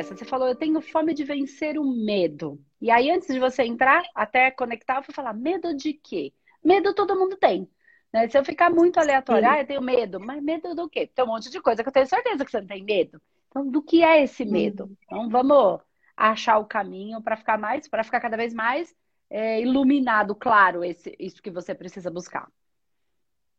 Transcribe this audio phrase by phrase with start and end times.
[0.00, 0.16] essa.
[0.16, 2.60] Você falou, eu tenho fome de vencer o medo.
[2.80, 6.32] E aí, antes de você entrar, até conectar, eu fui falar, medo de quê?
[6.62, 7.68] Medo todo mundo tem.
[8.12, 8.28] Né?
[8.28, 10.18] Se eu ficar muito aleatório, ah, eu tenho medo.
[10.18, 11.06] Mas medo do quê?
[11.06, 13.20] Tem um monte de coisa que eu tenho certeza que você não tem medo.
[13.48, 14.84] Então, do que é esse medo?
[14.84, 14.96] Uhum.
[15.04, 15.80] Então, vamos
[16.16, 18.94] achar o caminho para ficar mais, para ficar cada vez mais
[19.30, 22.48] é, iluminado, claro, esse, isso que você precisa buscar.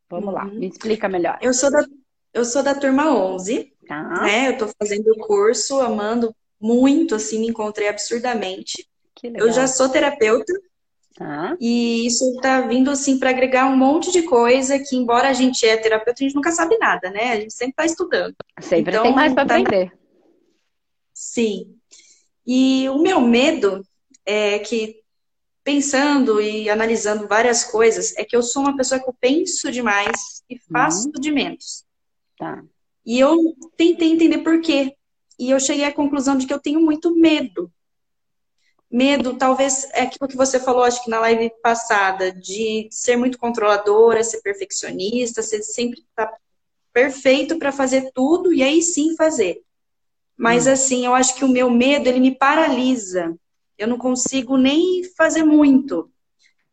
[0.09, 0.33] Vamos uhum.
[0.33, 1.39] lá, me explica melhor.
[1.41, 1.85] Eu sou da,
[2.33, 4.03] eu sou da turma 11, tá.
[4.23, 4.47] né?
[4.47, 8.87] Eu estou fazendo o curso, amando muito, assim, me encontrei absurdamente.
[9.23, 10.53] Eu já sou terapeuta,
[11.15, 11.55] tá.
[11.59, 15.65] e isso está vindo, assim, para agregar um monte de coisa que, embora a gente
[15.65, 17.33] é terapeuta, a gente nunca sabe nada, né?
[17.33, 18.35] A gente sempre está estudando.
[18.59, 19.57] Sempre então, tem mais para tá...
[19.57, 19.91] aprender.
[21.13, 21.75] Sim.
[22.45, 23.85] E o meu medo
[24.25, 25.01] é que
[25.63, 30.43] pensando e analisando várias coisas, é que eu sou uma pessoa que eu penso demais
[30.49, 31.21] e faço uhum.
[31.21, 31.85] de menos.
[32.41, 32.63] Tá.
[33.05, 34.95] E eu tentei entender por quê.
[35.37, 37.71] E eu cheguei à conclusão de que eu tenho muito medo.
[38.89, 43.37] Medo, talvez, é aquilo que você falou, acho que na live passada, de ser muito
[43.37, 46.33] controladora, ser perfeccionista, ser sempre tá
[46.91, 49.61] perfeito para fazer tudo e aí sim fazer.
[50.35, 50.71] Mas, hum.
[50.71, 53.37] assim, eu acho que o meu medo, ele me paralisa
[53.81, 56.10] eu não consigo nem fazer muito.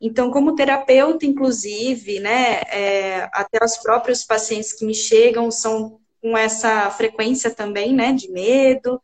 [0.00, 6.36] Então, como terapeuta, inclusive, né, é, até os próprios pacientes que me chegam são com
[6.36, 9.00] essa frequência também, né, de medo.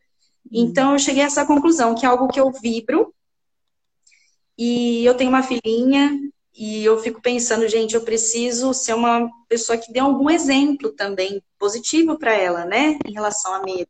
[0.53, 3.13] Então, eu cheguei a essa conclusão, que é algo que eu vibro.
[4.57, 6.17] E eu tenho uma filhinha,
[6.57, 11.43] e eu fico pensando, gente, eu preciso ser uma pessoa que dê algum exemplo também
[11.59, 13.89] positivo para ela, né, em relação a medo.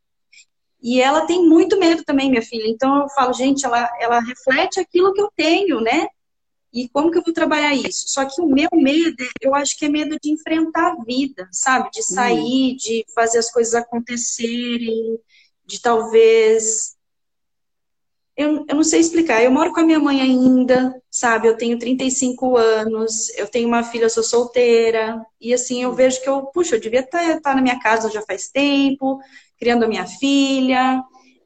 [0.83, 2.67] E ela tem muito medo também, minha filha.
[2.67, 6.09] Então eu falo, gente, ela, ela reflete aquilo que eu tenho, né?
[6.75, 8.09] E como que eu vou trabalhar isso?
[8.09, 11.89] Só que o meu medo, eu acho que é medo de enfrentar a vida, sabe?
[11.93, 12.77] De sair, hum.
[12.77, 15.21] de fazer as coisas acontecerem,
[15.65, 16.97] de talvez.
[18.37, 19.41] Eu, eu não sei explicar.
[19.41, 21.47] Eu moro com a minha mãe ainda, sabe?
[21.47, 25.25] Eu tenho 35 anos, eu tenho uma filha, eu sou solteira.
[25.41, 27.79] E assim, eu vejo que eu, puxa, eu devia estar, tá, estar tá na minha
[27.79, 29.21] casa já faz tempo,
[29.57, 31.01] criando a minha filha.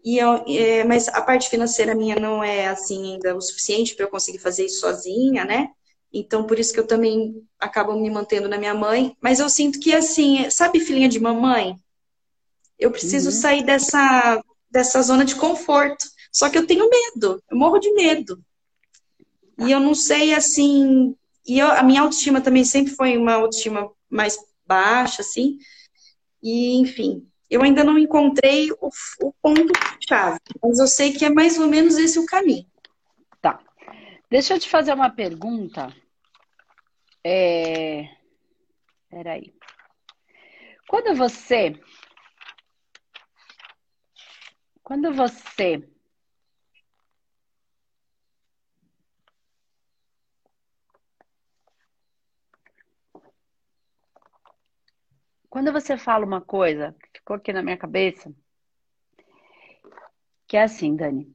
[0.08, 4.06] E eu, é, mas a parte financeira minha não é assim ainda o suficiente para
[4.06, 5.68] eu conseguir fazer isso sozinha, né?
[6.10, 9.14] Então, por isso que eu também acabo me mantendo na minha mãe.
[9.20, 11.76] Mas eu sinto que, assim, sabe, filhinha de mamãe?
[12.78, 13.36] Eu preciso uhum.
[13.36, 16.06] sair dessa, dessa zona de conforto.
[16.32, 18.42] Só que eu tenho medo, eu morro de medo.
[19.58, 21.14] E eu não sei, assim.
[21.46, 25.58] E eu, a minha autoestima também sempre foi uma autoestima mais baixa, assim.
[26.42, 28.90] E, enfim, eu ainda não encontrei o,
[29.22, 32.66] o ponto-chave, mas eu sei que é mais ou menos esse o caminho.
[33.40, 33.60] Tá.
[34.30, 35.94] Deixa eu te fazer uma pergunta.
[37.24, 38.08] É...
[39.08, 39.54] Peraí.
[40.86, 41.72] Quando você.
[44.82, 45.82] Quando você.
[55.50, 56.94] Quando você fala uma coisa
[57.28, 58.32] ficou aqui na minha cabeça,
[60.46, 61.30] que é assim, Dani.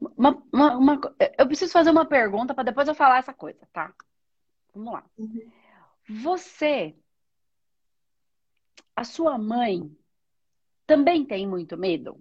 [0.00, 1.00] Uma, uma, uma,
[1.38, 3.94] eu preciso fazer uma pergunta para depois eu falar essa coisa, tá?
[4.74, 5.04] Vamos lá.
[5.16, 5.52] Uhum.
[6.22, 6.96] Você,
[8.96, 9.96] a sua mãe,
[10.86, 12.20] também tem muito medo?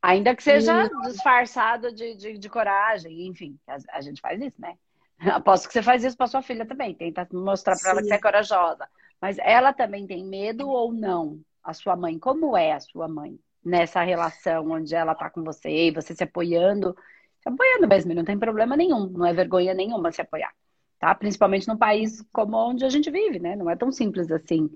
[0.00, 1.02] Ainda que seja Não.
[1.02, 4.78] disfarçado de, de, de, coragem, enfim, a, a, gente faz isso, né?
[5.18, 8.14] Aposto que você faz isso para sua filha também, tenta mostrar para ela que você
[8.14, 8.88] é corajosa.
[9.22, 11.40] Mas ela também tem medo ou não?
[11.62, 15.70] A sua mãe, como é a sua mãe nessa relação onde ela tá com você
[15.70, 16.96] e você se apoiando?
[17.40, 20.52] Se apoiando mesmo, não tem problema nenhum, não é vergonha nenhuma se apoiar,
[20.98, 21.14] tá?
[21.14, 23.54] Principalmente num país como onde a gente vive, né?
[23.54, 24.68] Não é tão simples assim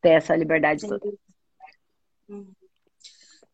[0.00, 1.06] ter essa liberdade toda.
[2.30, 2.50] Uhum.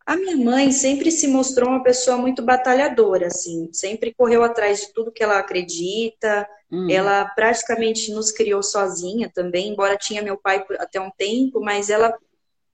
[0.08, 4.94] A minha mãe sempre se mostrou uma pessoa muito batalhadora, assim, sempre correu atrás de
[4.94, 6.48] tudo que ela acredita.
[6.72, 6.90] Hum.
[6.90, 12.16] Ela praticamente nos criou sozinha também, embora tinha meu pai até um tempo, mas ela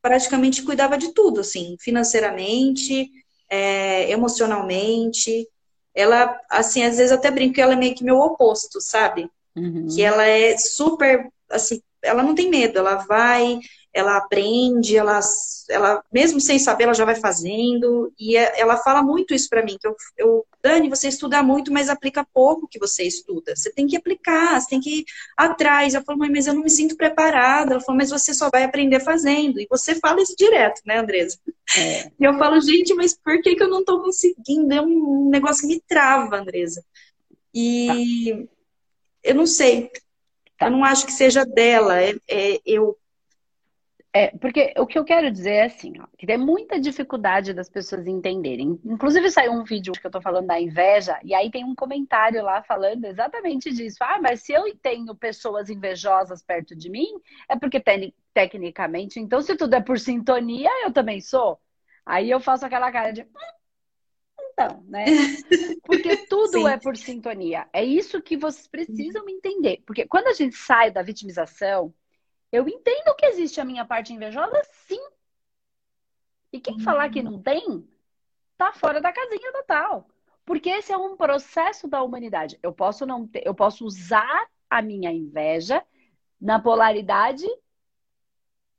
[0.01, 3.11] praticamente cuidava de tudo, assim, financeiramente,
[3.51, 5.49] é, emocionalmente.
[5.93, 9.29] Ela, assim, às vezes até brinco que ela é meio que meu oposto, sabe?
[9.57, 9.89] Uhum.
[9.89, 13.59] Que ela é super, assim, ela não tem medo, ela vai,
[13.95, 15.21] ela aprende, ela,
[15.71, 19.63] ela mesmo sem saber, ela já vai fazendo, e é, ela fala muito isso para
[19.63, 23.73] mim, que eu, eu, Dani, você estuda muito, mas aplica pouco que você estuda, você
[23.73, 25.05] tem que aplicar, você tem que ir
[25.37, 28.51] atrás, eu falo, mãe, mas eu não me sinto preparada, ela falou, mas você só
[28.51, 31.39] vai aprender fazendo, e você fala isso direto, né, Andresa?
[31.79, 32.11] É.
[32.19, 34.75] E eu falo, gente, mas por que, que eu não estou conseguindo?
[34.75, 36.85] É um negócio que me trava, Andresa.
[37.55, 38.53] E tá.
[39.23, 39.89] eu não sei,
[40.59, 40.67] tá.
[40.67, 42.99] eu não acho que seja dela, é, é eu
[44.17, 47.69] É, porque o que eu quero dizer é assim, ó, que tem muita dificuldade das
[47.69, 48.79] pessoas entenderem.
[48.85, 52.41] Inclusive saiu um vídeo que eu tô falando da inveja, e aí tem um comentário
[52.45, 53.97] lá falando exatamente disso.
[54.01, 57.09] Ah, mas se eu tenho pessoas invejosas perto de mim,
[57.49, 61.59] é porque te tecnicamente, então se tudo é por sintonia, eu também sou.
[62.07, 63.55] Aí eu faço aquela cara de hum,
[64.53, 65.05] então, né?
[65.83, 66.69] Porque tudo Sim.
[66.69, 67.67] é por sintonia.
[67.73, 69.83] É isso que vocês precisam entender.
[69.85, 71.93] Porque quando a gente sai da vitimização,
[72.55, 75.01] eu entendo que existe a minha parte invejosa, sim.
[76.53, 77.85] E quem falar que não tem,
[78.57, 80.09] tá fora da casinha total.
[80.45, 82.57] Porque esse é um processo da humanidade.
[82.63, 85.85] Eu posso não ter, eu posso usar a minha inveja
[86.41, 87.45] na polaridade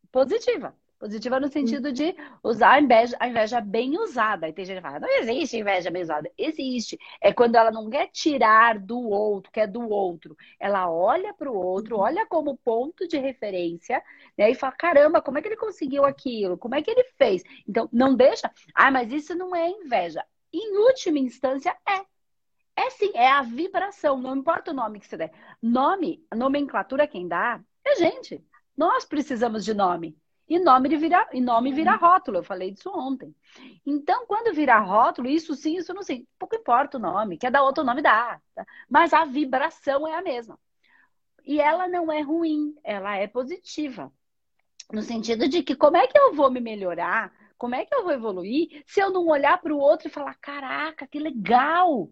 [0.09, 0.73] positiva.
[0.97, 4.47] Positiva no sentido de usar a inveja, a inveja bem usada.
[4.47, 6.31] E tem gente que fala, não existe inveja bem usada.
[6.37, 6.97] Existe.
[7.21, 10.37] É quando ela não quer tirar do outro, quer do outro.
[10.59, 12.01] Ela olha para o outro, uhum.
[12.01, 14.01] olha como ponto de referência,
[14.37, 14.49] né?
[14.49, 16.57] E fala, caramba, como é que ele conseguiu aquilo?
[16.57, 17.43] Como é que ele fez?
[17.67, 18.49] Então, não deixa.
[18.73, 20.23] Ah, mas isso não é inveja.
[20.53, 22.05] Em última instância, é.
[22.77, 25.31] É sim, é a vibração, não importa o nome que você der.
[25.61, 28.43] Nome, nomenclatura quem dá é gente.
[28.75, 30.17] Nós precisamos de nome.
[30.47, 31.97] E nome vira, e nome vira uhum.
[31.97, 33.33] rótulo, eu falei disso ontem.
[33.85, 36.27] Então, quando virar rótulo, isso sim, isso não sim.
[36.37, 38.39] Pouco importa o nome, quer dar outro nome, dá.
[38.53, 38.65] Tá?
[38.87, 40.59] Mas a vibração é a mesma.
[41.43, 44.11] E ela não é ruim, ela é positiva.
[44.91, 47.33] No sentido de que como é que eu vou me melhorar?
[47.57, 50.35] Como é que eu vou evoluir se eu não olhar para o outro e falar,
[50.35, 52.09] caraca, que legal!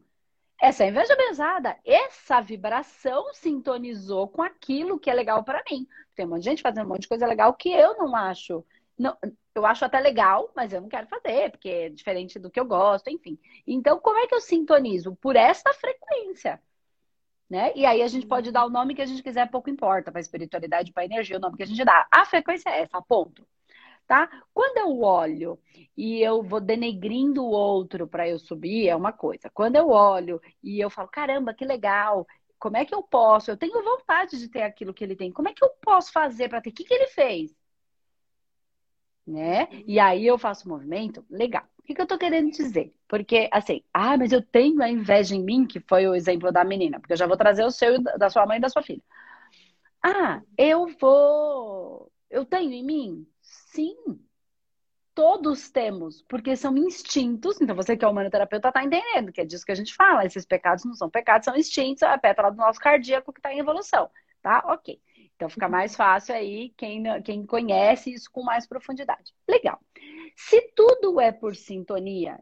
[0.63, 1.77] Essa é inveja pesada.
[1.83, 5.86] Essa vibração sintonizou com aquilo que é legal para mim.
[6.15, 8.65] Tem um monte de gente fazendo um monte de coisa legal que eu não acho.
[8.98, 9.18] Não,
[9.54, 12.63] eu acho até legal, mas eu não quero fazer, porque é diferente do que eu
[12.63, 13.38] gosto, enfim.
[13.68, 15.13] Então, como é que eu sintonizo?
[15.18, 16.62] Por essa frequência.
[17.50, 17.74] Né?
[17.75, 20.21] E aí a gente pode dar o nome que a gente quiser, pouco importa, para
[20.21, 22.07] espiritualidade, para energia, o nome que a gente dá.
[22.09, 23.45] A frequência é essa, ponto
[24.07, 24.29] tá?
[24.53, 25.59] Quando eu olho
[25.97, 29.50] e eu vou denegrindo o outro para eu subir, é uma coisa.
[29.53, 32.25] Quando eu olho e eu falo, caramba, que legal,
[32.59, 33.51] como é que eu posso?
[33.51, 35.31] Eu tenho vontade de ter aquilo que ele tem.
[35.31, 36.69] Como é que eu posso fazer para ter?
[36.69, 37.53] O que, que ele fez?
[39.25, 39.67] Né?
[39.88, 41.63] E aí eu faço um movimento, legal.
[41.79, 42.94] O que, que eu tô querendo dizer?
[43.07, 46.63] Porque, assim, ah, mas eu tenho a inveja em mim, que foi o exemplo da
[46.63, 49.01] menina, porque eu já vou trazer o seu, da sua mãe e da sua filha.
[50.01, 52.11] Ah, eu vou.
[52.29, 53.27] Eu tenho em mim?
[53.73, 53.95] Sim,
[55.15, 57.59] todos temos, porque são instintos.
[57.59, 60.23] Então, você que é humanoterapeuta está entendendo que é disso que a gente fala.
[60.23, 63.51] Esses pecados não são pecados, são instintos, é a pétala do nosso cardíaco que está
[63.51, 64.11] em evolução,
[64.43, 64.63] tá?
[64.67, 65.01] Ok.
[65.35, 69.33] Então, fica mais fácil aí quem, quem conhece isso com mais profundidade.
[69.49, 69.79] Legal.
[70.35, 72.39] Se tudo é por sintonia,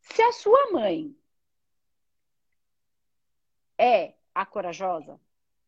[0.00, 1.16] se a sua mãe
[3.78, 5.20] é a corajosa,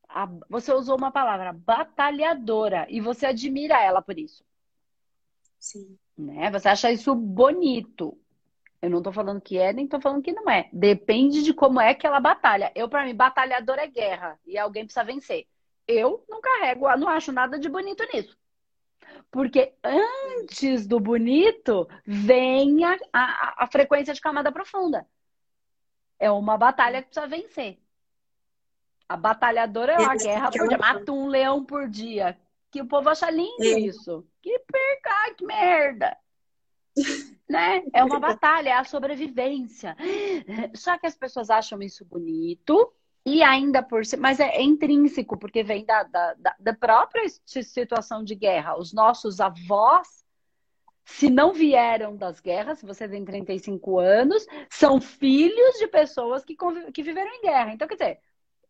[0.09, 4.45] a, você usou uma palavra, batalhadora, e você admira ela por isso.
[5.59, 5.99] Sim.
[6.17, 6.51] Né?
[6.51, 8.19] Você acha isso bonito.
[8.81, 10.69] Eu não tô falando que é, nem tô falando que não é.
[10.73, 12.71] Depende de como é que ela batalha.
[12.75, 15.47] Eu, para mim, batalhador é guerra e alguém precisa vencer.
[15.89, 18.37] Eu não carrego, não acho nada de bonito nisso.
[19.31, 25.07] Porque antes do bonito vem a, a, a frequência de camada profunda.
[26.19, 27.79] É uma batalha que precisa vencer.
[29.09, 30.79] A batalhadora é uma guerra por dia.
[30.79, 32.39] Mata um leão por dia.
[32.71, 33.81] Que o povo acha lindo é.
[33.81, 34.27] isso.
[34.43, 36.17] Que perca, que merda.
[37.49, 37.85] né?
[37.93, 39.97] É uma batalha, é a sobrevivência.
[40.75, 42.93] Só que as pessoas acham isso bonito
[43.25, 48.23] e ainda por si, mas é, é intrínseco, porque vem da, da, da própria situação
[48.23, 48.79] de guerra.
[48.79, 50.25] Os nossos avós,
[51.05, 56.57] se não vieram das guerras, se você tem 35 anos, são filhos de pessoas que,
[56.93, 57.73] que viveram em guerra.
[57.73, 58.21] Então, quer dizer,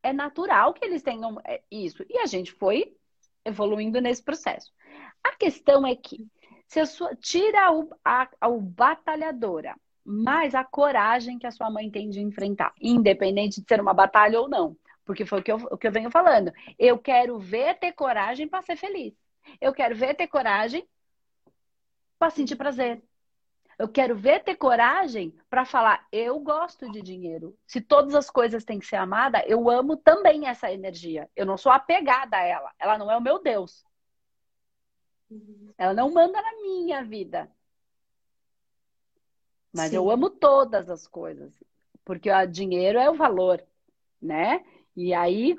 [0.07, 2.05] é natural que eles tenham é, isso.
[2.09, 2.97] E a gente foi
[3.45, 4.73] evoluindo nesse processo.
[5.23, 6.27] A questão é que
[6.69, 11.91] se a sua tira o, a, o batalhadora, mais a coragem que a sua mãe
[11.91, 14.77] tem de enfrentar, independente de ser uma batalha ou não.
[15.05, 16.53] Porque foi o que eu, o que eu venho falando.
[16.79, 19.15] Eu quero ver ter coragem para ser feliz.
[19.61, 20.87] Eu quero ver ter coragem
[22.19, 23.03] para sentir prazer.
[23.79, 27.57] Eu quero ver ter coragem para falar, eu gosto de dinheiro.
[27.67, 31.29] Se todas as coisas têm que ser amada, eu amo também essa energia.
[31.37, 32.73] Eu não sou apegada a ela.
[32.79, 33.85] Ela não é o meu Deus.
[35.31, 35.75] Uhum.
[35.77, 37.51] Ela não manda na minha vida.
[39.75, 39.97] Mas Sim.
[39.97, 41.53] eu amo todas as coisas.
[42.03, 43.63] Porque o dinheiro é o valor,
[44.23, 44.65] né?
[44.97, 45.55] E aí,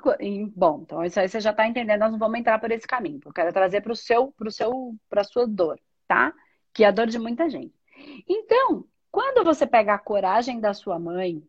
[0.56, 3.20] bom, então isso aí você já está entendendo, nós não vamos entrar por esse caminho.
[3.24, 6.34] Eu quero trazer para o seu, para o seu, para a sua dor, tá?
[6.72, 7.77] Que é a dor de muita gente.
[8.28, 11.42] Então, quando você pega a coragem da sua mãe,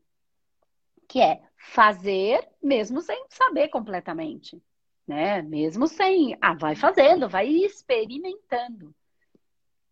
[1.08, 4.62] que é fazer mesmo sem saber completamente,
[5.08, 5.42] né?
[5.42, 8.94] Mesmo sem, ah, vai fazendo, vai experimentando,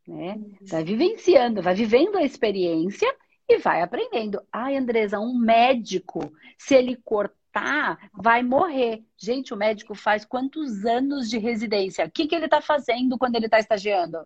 [0.08, 0.40] né?
[0.62, 3.14] Vai vivenciando, vai vivendo a experiência
[3.50, 4.42] e vai aprendendo.
[4.52, 9.04] Ai, Andresa, um médico, se ele cortar, vai morrer.
[9.18, 12.06] Gente, o médico faz quantos anos de residência?
[12.06, 14.20] O que, que ele está fazendo quando ele está estagiando?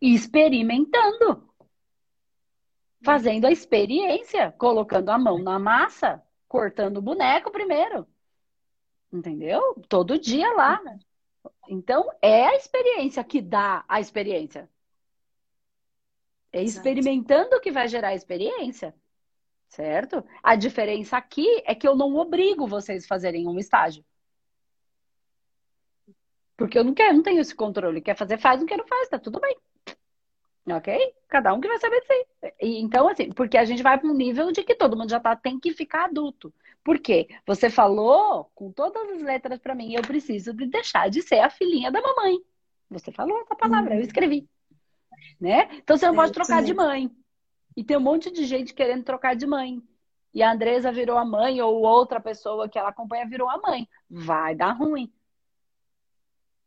[0.00, 1.48] Experimentando.
[3.04, 8.06] Fazendo a experiência, colocando a mão na massa, cortando o boneco primeiro.
[9.12, 9.74] Entendeu?
[9.88, 10.80] Todo dia lá.
[11.68, 14.68] Então, é a experiência que dá a experiência.
[16.52, 18.94] É experimentando que vai gerar a experiência.
[19.68, 20.24] Certo?
[20.42, 24.04] A diferença aqui é que eu não obrigo vocês a fazerem um estágio.
[26.56, 28.00] Porque eu não quero, não tenho esse controle.
[28.00, 29.56] Quer fazer, faz, não quer, não faz, tá tudo bem.
[30.68, 31.14] Ok?
[31.28, 32.26] Cada um que vai saber de si.
[32.60, 35.20] E, então, assim, porque a gente vai para um nível de que todo mundo já
[35.20, 36.52] tá, tem que ficar adulto.
[36.82, 37.28] Por quê?
[37.46, 41.50] Você falou com todas as letras para mim, eu preciso de deixar de ser a
[41.50, 42.38] filhinha da mamãe.
[42.90, 44.04] Você falou essa palavra, eu uhum.
[44.04, 44.48] escrevi.
[45.40, 45.68] Né?
[45.78, 47.10] Então você não pode trocar de mãe.
[47.76, 49.82] E tem um monte de gente querendo trocar de mãe.
[50.32, 53.88] E a Andresa virou a mãe, ou outra pessoa que ela acompanha virou a mãe.
[54.08, 55.12] Vai dar ruim.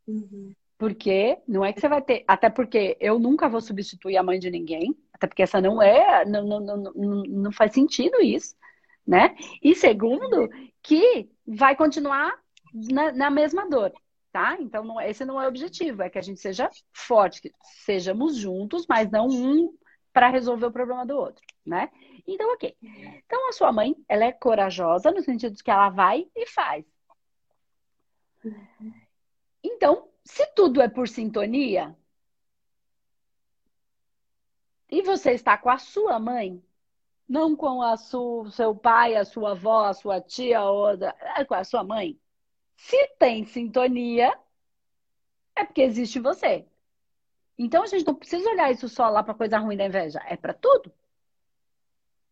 [0.08, 0.56] Uhum.
[0.80, 2.24] Porque não é que você vai ter.
[2.26, 4.98] Até porque eu nunca vou substituir a mãe de ninguém.
[5.14, 6.24] Até porque essa não é.
[6.26, 8.56] Não, não, não, não faz sentido isso.
[9.06, 9.36] Né?
[9.62, 10.50] E segundo,
[10.82, 12.34] que vai continuar
[12.74, 13.92] na, na mesma dor.
[14.32, 14.56] Tá?
[14.60, 17.52] Então, não, esse não é o objetivo, é que a gente seja forte, que
[17.84, 19.76] sejamos juntos, mas não um
[20.14, 21.90] para resolver o problema do outro, né?
[22.28, 22.76] Então, ok.
[22.82, 26.86] Então, a sua mãe, ela é corajosa no sentido de que ela vai e faz.
[29.64, 31.98] Então, se tudo é por sintonia,
[34.88, 36.64] e você está com a sua mãe,
[37.28, 40.92] não com a sua, seu pai, a sua avó, a sua tia, ou
[41.36, 42.20] é com a sua mãe.
[42.78, 44.40] Se tem sintonia,
[45.56, 46.66] é porque existe você.
[47.58, 50.38] Então a gente não precisa olhar isso só lá para coisa ruim da inveja, é
[50.38, 50.94] para tudo.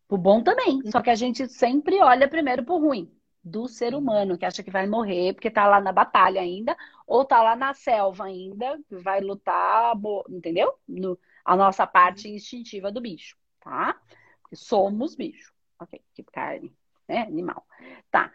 [0.08, 4.36] O bom também, só que a gente sempre olha primeiro pro ruim do ser humano,
[4.36, 6.76] que acha que vai morrer porque tá lá na batalha ainda,
[7.06, 9.94] ou tá lá na selva ainda, vai lutar,
[10.28, 10.74] entendeu?
[10.86, 13.98] No, a nossa parte instintiva do bicho, tá?
[14.42, 16.00] Porque somos bicho, ok?
[16.14, 16.74] Tipo carne,
[17.08, 17.22] né?
[17.22, 17.66] Animal.
[18.10, 18.32] Tá.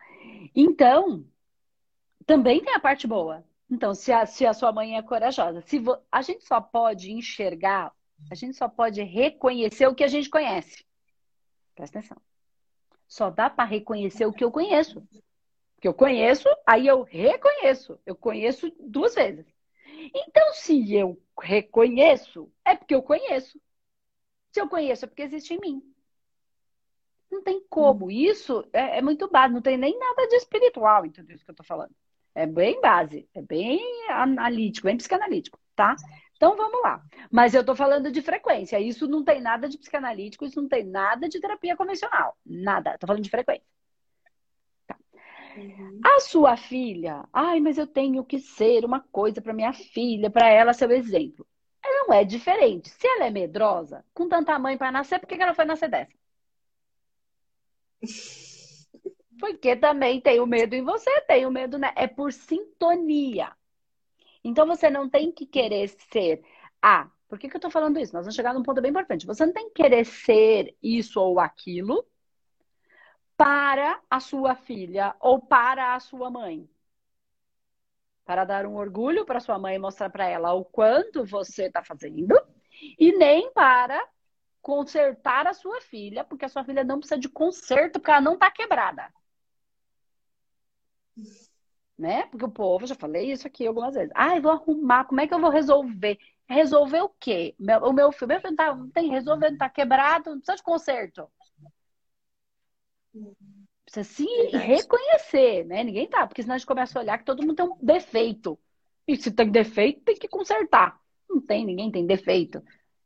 [0.56, 1.26] Então,
[2.26, 3.44] também tem a parte boa.
[3.70, 7.12] Então, se a, se a sua mãe é corajosa, se vo, a gente só pode
[7.12, 7.92] enxergar,
[8.32, 10.86] a gente só pode reconhecer o que a gente conhece.
[11.76, 12.33] Presta atenção.
[13.14, 15.08] Só dá para reconhecer o que eu conheço.
[15.80, 18.00] Que eu conheço, aí eu reconheço.
[18.08, 19.46] Eu conheço duas vezes.
[20.16, 23.62] Então, se eu reconheço, é porque eu conheço.
[24.52, 25.84] Se eu conheço, é porque existe em mim.
[27.30, 28.10] Não tem como.
[28.10, 31.36] Isso é, é muito básico, não tem nem nada de espiritual, entendeu?
[31.36, 31.94] Isso que eu tô falando.
[32.34, 33.80] É bem base, é bem
[34.10, 35.96] analítico, bem psicanalítico, tá?
[36.44, 37.02] Então vamos lá.
[37.32, 38.78] Mas eu estou falando de frequência.
[38.78, 42.38] Isso não tem nada de psicanalítico, isso não tem nada de terapia convencional.
[42.46, 42.96] Nada.
[42.96, 43.66] Estou falando de frequência.
[44.86, 44.98] Tá.
[45.56, 46.02] Uhum.
[46.04, 50.50] A sua filha, ai, mas eu tenho que ser uma coisa para minha filha, para
[50.50, 51.48] ela ser o exemplo.
[51.82, 52.90] Ela não é diferente.
[52.90, 56.12] Se ela é medrosa, com tanta mãe para nascer, por que ela foi nascer dessa?
[59.40, 61.94] Porque também tem o medo em você, tem o medo, né?
[61.96, 63.56] É por sintonia.
[64.44, 66.44] Então você não tem que querer ser.
[66.82, 68.14] Ah, por que, que eu tô falando isso?
[68.14, 69.26] Nós vamos chegar num ponto bem importante.
[69.26, 72.06] Você não tem que querer ser isso ou aquilo
[73.38, 76.70] para a sua filha ou para a sua mãe.
[78.26, 81.84] Para dar um orgulho para sua mãe e mostrar para ela o quanto você está
[81.84, 82.40] fazendo,
[82.98, 84.02] e nem para
[84.62, 88.36] consertar a sua filha, porque a sua filha não precisa de conserto, porque ela não
[88.36, 89.12] está quebrada
[91.98, 92.24] né?
[92.28, 94.12] Porque o povo, já falei isso aqui algumas vezes.
[94.16, 96.18] Ah, eu vou arrumar, como é que eu vou resolver?
[96.48, 97.56] Resolver o quê?
[97.84, 101.30] O meu filho, meu filho tá, tem resolver, não tá quebrado, não precisa de conserto.
[103.86, 104.26] Precisa se
[104.58, 105.84] reconhecer, né?
[105.84, 108.60] Ninguém tá, porque senão a gente começa a olhar que todo mundo tem um defeito.
[109.08, 111.00] E se tem defeito, tem que consertar.
[111.30, 112.62] Não tem, ninguém tem defeito.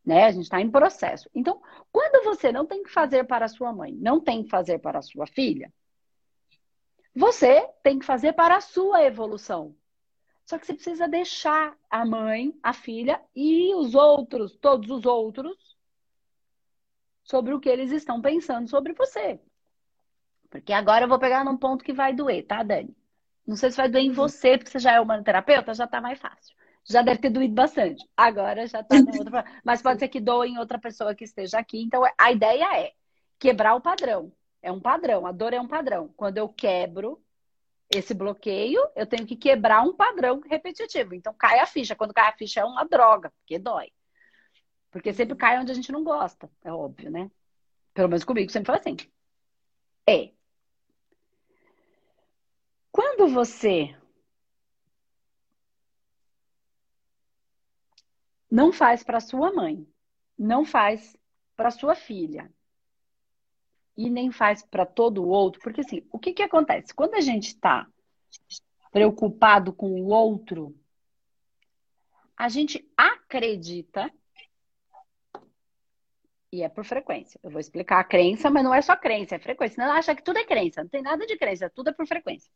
[0.06, 0.26] Né?
[0.26, 1.30] A gente está em processo.
[1.36, 4.80] Então, quando você não tem que fazer para a sua mãe, não tem que fazer
[4.80, 5.72] para a sua filha,
[7.18, 9.76] você tem que fazer para a sua evolução.
[10.46, 15.76] Só que você precisa deixar a mãe, a filha e os outros, todos os outros,
[17.24, 19.42] sobre o que eles estão pensando sobre você.
[20.50, 22.96] Porque agora eu vou pegar num ponto que vai doer, tá, Dani?
[23.46, 26.20] Não sei se vai doer em você, porque você já é humanoterapeuta, já tá mais
[26.20, 26.56] fácil.
[26.86, 28.08] Já deve ter doído bastante.
[28.16, 29.34] Agora já tá no outro.
[29.64, 31.82] Mas pode ser que doe em outra pessoa que esteja aqui.
[31.82, 32.94] Então a ideia é
[33.40, 34.32] quebrar o padrão.
[34.68, 36.10] É um padrão, a dor é um padrão.
[36.18, 37.24] Quando eu quebro,
[37.90, 41.16] esse bloqueio, eu tenho que quebrar um padrão repetitivo.
[41.16, 41.96] Então cai a ficha.
[41.96, 43.94] Quando cai a ficha é uma droga, porque dói.
[44.92, 47.32] Porque sempre cai onde a gente não gosta, é óbvio, né?
[47.94, 48.98] Pelo menos comigo sempre foi assim.
[50.06, 50.34] É.
[52.92, 53.98] Quando você
[58.52, 59.88] não faz para sua mãe,
[60.38, 61.16] não faz
[61.56, 62.52] para sua filha
[63.98, 66.94] e nem faz para todo o outro, porque assim, o que que acontece?
[66.94, 67.88] Quando a gente está
[68.92, 70.78] preocupado com o outro,
[72.38, 74.14] a gente acredita
[76.52, 77.40] e é por frequência.
[77.44, 79.84] Eu vou explicar a crença, mas não é só crença, é frequência.
[79.84, 82.52] Não acha que tudo é crença, não tem nada de crença, tudo é por frequência.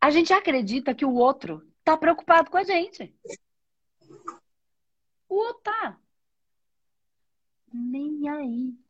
[0.00, 3.14] A gente acredita que o outro tá preocupado com a gente.
[5.28, 5.98] O outro tá
[7.72, 8.87] nem aí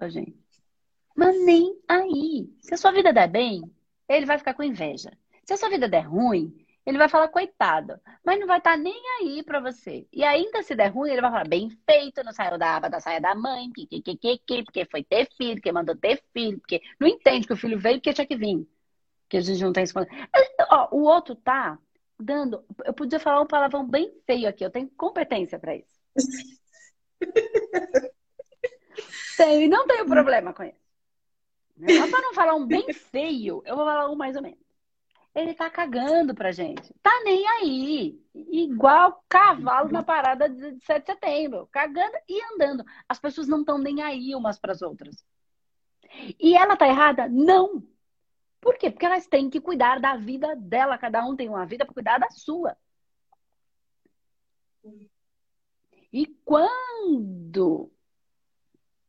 [0.00, 0.34] pra gente.
[1.14, 2.50] Mas nem aí.
[2.62, 3.62] Se a sua vida der bem,
[4.08, 5.12] ele vai ficar com inveja.
[5.44, 8.76] Se a sua vida der ruim, ele vai falar, coitado, mas não vai estar tá
[8.76, 10.06] nem aí para você.
[10.10, 13.00] E ainda se der ruim, ele vai falar, bem feito, não saiu da aba da
[13.00, 16.58] saia da mãe, que, que, que, que, porque foi ter filho, porque mandou ter filho,
[16.58, 18.66] porque não entende que o filho veio porque tinha que vir.
[19.28, 19.84] Que a gente não tem
[20.70, 21.78] Ó, O outro tá
[22.18, 22.64] dando.
[22.84, 26.00] Eu podia falar um palavrão bem feio aqui, eu tenho competência para isso.
[29.36, 30.80] tenho, e não tenho problema com isso.
[31.76, 34.70] Mas pra não falar um bem feio, eu vou falar um mais ou menos
[35.34, 36.92] ele tá cagando pra gente.
[37.02, 38.20] Tá nem aí.
[38.34, 41.68] Igual cavalo na parada de 7 de setembro.
[41.70, 42.84] Cagando e andando.
[43.08, 45.24] As pessoas não estão nem aí umas para as outras.
[46.38, 47.28] E ela tá errada?
[47.28, 47.82] Não.
[48.60, 48.90] Por quê?
[48.90, 50.98] Porque elas têm que cuidar da vida dela.
[50.98, 52.76] Cada um tem uma vida para cuidar da sua.
[56.12, 57.90] E quando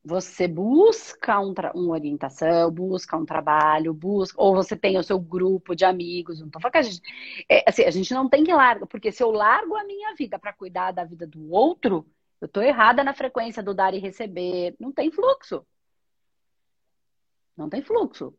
[0.04, 5.76] você busca um uma orientação, busca um trabalho, busca, ou você tem o seu grupo
[5.76, 6.40] de amigos.
[6.40, 7.02] Não tô falando que a gente.
[7.48, 10.40] É, assim, a gente não tem que largar, porque se eu largo a minha vida
[10.40, 12.06] para cuidar da vida do outro,
[12.40, 14.76] eu tô errada na frequência do dar e receber.
[14.80, 15.66] Não tem fluxo.
[17.56, 18.34] Não tem fluxo.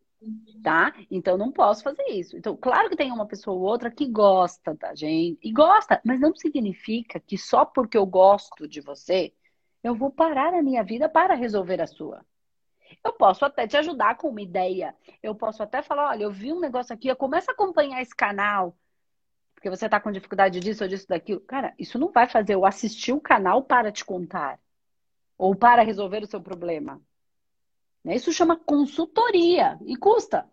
[0.63, 0.95] Tá?
[1.11, 2.37] Então não posso fazer isso.
[2.37, 6.21] Então, claro que tem uma pessoa ou outra que gosta da gente, e gosta, mas
[6.21, 9.33] não significa que só porque eu gosto de você,
[9.83, 12.25] eu vou parar a minha vida para resolver a sua.
[13.05, 14.95] Eu posso até te ajudar com uma ideia.
[15.23, 18.77] Eu posso até falar, olha, eu vi um negócio aqui, começa a acompanhar esse canal,
[19.63, 21.41] porque você está com dificuldade disso ou disso, daquilo.
[21.43, 24.59] Cara, isso não vai fazer eu assistir o canal para te contar.
[25.39, 27.01] Ou para resolver o seu problema.
[28.05, 28.17] Né?
[28.17, 30.51] Isso chama consultoria e custa.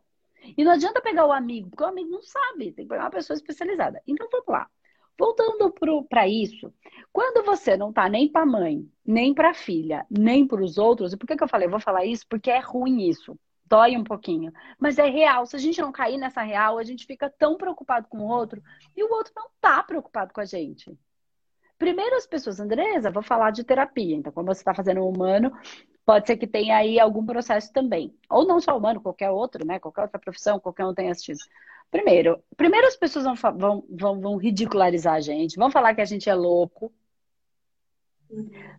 [0.55, 3.09] E não adianta pegar o amigo, porque o amigo não sabe, tem que pegar uma
[3.09, 4.01] pessoa especializada.
[4.07, 4.69] Então vamos lá.
[5.19, 5.69] Voltando
[6.07, 6.73] para isso,
[7.11, 11.17] quando você não tá nem para mãe, nem para filha, nem para os outros, e
[11.17, 11.67] por que, que eu falei?
[11.67, 13.37] Eu vou falar isso porque é ruim isso.
[13.65, 14.53] Dói um pouquinho.
[14.79, 15.45] Mas é real.
[15.45, 18.63] Se a gente não cair nessa real, a gente fica tão preocupado com o outro
[18.95, 20.97] e o outro não tá preocupado com a gente.
[21.77, 24.15] Primeiro, as pessoas, Andresa, vou falar de terapia.
[24.15, 25.51] Então, como você está fazendo um humano,
[26.05, 28.15] pode ser que tenha aí algum processo também.
[28.29, 29.79] Ou não só humano, qualquer outro, né?
[29.79, 31.39] Qualquer outra profissão, qualquer um tenha assistido.
[31.91, 36.05] Primeiro, primeiro as pessoas vão, vão, vão, vão ridicularizar a gente, vão falar que a
[36.05, 36.93] gente é louco,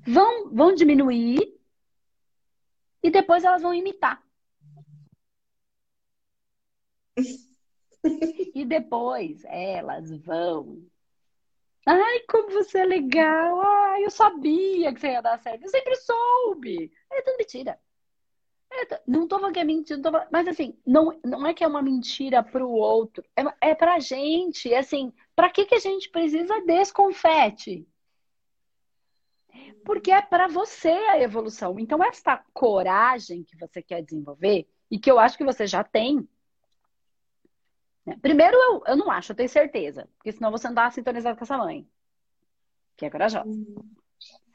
[0.07, 1.39] vão, vão diminuir
[3.03, 4.23] e depois elas vão imitar.
[8.55, 10.83] e depois elas vão.
[11.87, 13.61] Ai, como você é legal!
[13.61, 15.63] Ai, eu sabia que você ia dar certo.
[15.65, 16.93] Eu sempre soube.
[17.11, 17.79] É tudo mentira.
[19.07, 20.29] Não tô falando que é mentira, falando...
[20.31, 23.99] mas assim, não, não é que é uma mentira para o outro, é, é pra
[23.99, 24.73] gente.
[24.73, 27.87] É assim, para que, que a gente precisa desse confete?
[29.85, 31.79] Porque é para você a evolução.
[31.79, 36.29] Então, essa coragem que você quer desenvolver, e que eu acho que você já tem.
[38.05, 38.19] Né?
[38.21, 40.09] Primeiro, eu, eu não acho, eu tenho certeza.
[40.17, 41.87] Porque senão você não tá sintonizado com essa mãe.
[42.97, 43.47] Que é corajosa.
[43.47, 43.77] Uhum.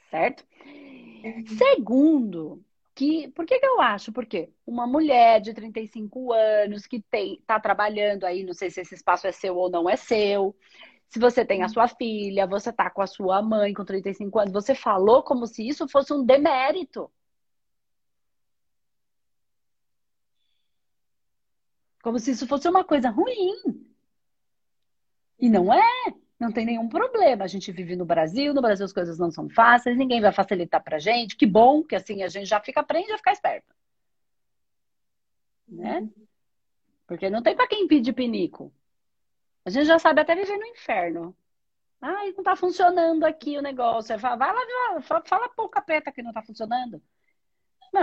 [0.10, 0.46] Certo?
[0.66, 1.46] Uhum.
[1.58, 2.64] Segundo,
[2.96, 4.12] que, por que, que eu acho?
[4.12, 8.96] Porque uma mulher de 35 anos que tem, tá trabalhando aí, não sei se esse
[8.96, 10.56] espaço é seu ou não é seu.
[11.10, 14.54] Se você tem a sua filha, você tá com a sua mãe com 35 anos,
[14.54, 17.12] você falou como se isso fosse um demérito.
[22.02, 23.86] Como se isso fosse uma coisa ruim.
[25.40, 25.82] E não é.
[26.40, 27.46] Não tem nenhum problema.
[27.46, 30.84] A gente vive no Brasil, no Brasil as coisas não são fáceis, ninguém vai facilitar
[30.84, 31.36] pra gente.
[31.36, 33.74] Que bom que assim a gente já fica aprende a ficar esperto.
[35.68, 36.08] Né?
[37.08, 38.72] Porque não tem para quem pedir pinico.
[39.64, 41.36] A gente já sabe até viver no inferno.
[42.02, 44.18] Ai, não tá funcionando aqui o negócio.
[44.18, 47.02] Vai lá, fala, pro capeta que não tá funcionando.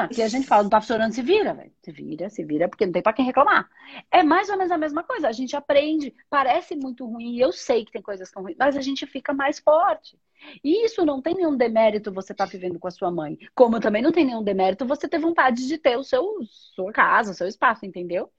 [0.01, 1.73] Aqui a gente fala, não tá funcionando, se vira, velho.
[1.83, 3.69] Se vira, se vira, porque não tem pra quem reclamar.
[4.11, 5.29] É mais ou menos a mesma coisa.
[5.29, 8.77] A gente aprende, parece muito ruim, eu sei que tem coisas que são ruins, mas
[8.77, 10.19] a gente fica mais forte.
[10.63, 13.39] E isso não tem nenhum demérito você estar tá vivendo com a sua mãe.
[13.55, 16.39] Como também não tem nenhum demérito você ter vontade de ter o seu
[16.75, 18.31] sua casa, o seu espaço, entendeu?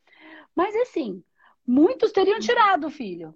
[0.55, 1.23] Mas assim,
[1.65, 3.33] muitos teriam tirado o filho.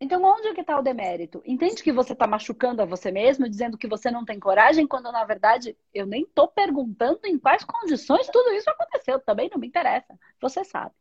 [0.00, 1.42] Então, onde é que está o demérito?
[1.44, 5.10] Entende que você está machucando a você mesmo, dizendo que você não tem coragem, quando
[5.10, 9.18] na verdade eu nem estou perguntando em quais condições tudo isso aconteceu.
[9.18, 10.16] Também não me interessa.
[10.40, 10.94] Você sabe.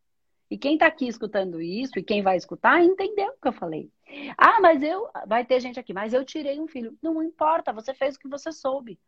[0.49, 3.91] E quem está aqui escutando isso, e quem vai escutar, entendeu o que eu falei.
[4.37, 5.07] Ah, mas eu.
[5.27, 6.97] Vai ter gente aqui, mas eu tirei um filho.
[7.01, 8.99] Não importa, você fez o que você soube.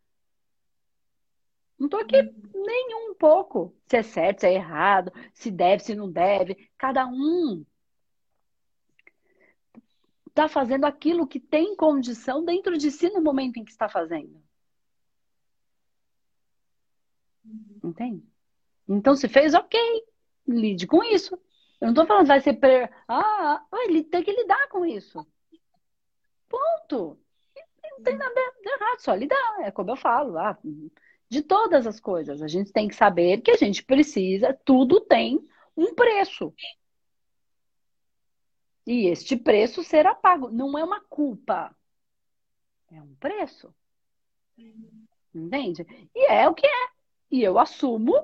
[1.80, 2.22] Não estou aqui
[2.54, 3.74] nem um pouco.
[3.88, 6.70] Se é certo, se é errado, se deve, se não deve.
[6.78, 7.66] Cada um
[10.40, 14.42] está fazendo aquilo que tem condição dentro de si no momento em que está fazendo.
[17.84, 18.24] Entende?
[18.88, 19.80] Então, se fez, ok,
[20.48, 21.36] lide com isso.
[21.82, 22.54] Eu não estou falando vai ser.
[22.54, 22.90] Per...
[23.08, 25.26] Ah, ele tem que lidar com isso.
[26.48, 27.20] Ponto.
[27.92, 29.62] Não tem nada de errado, só lidar.
[29.62, 30.38] É como eu falo.
[30.38, 30.58] Ah,
[31.30, 35.40] de todas as coisas, a gente tem que saber que a gente precisa, tudo tem
[35.78, 36.54] um preço.
[38.90, 40.50] E este preço será pago.
[40.50, 41.70] Não é uma culpa.
[42.92, 43.72] É um preço.
[45.32, 45.86] Entende?
[46.16, 46.88] E é o que é.
[47.30, 48.16] E eu assumo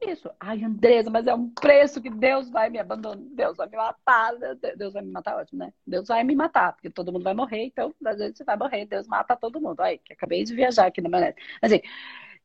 [0.00, 0.30] isso.
[0.40, 3.18] Ai, Andresa, mas é um preço que Deus vai me abandonar.
[3.18, 4.32] Deus vai me matar.
[4.74, 5.74] Deus vai me matar, ótimo, né?
[5.86, 8.86] Deus vai me matar, porque todo mundo vai morrer, então vezes você vai morrer.
[8.86, 9.80] Deus mata todo mundo.
[9.80, 11.82] Aí, que acabei de viajar aqui na minha Assim,